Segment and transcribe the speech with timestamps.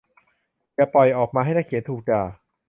[0.75, 2.21] อย่าปล่อยออกมาให้นักเขียนถูกด่า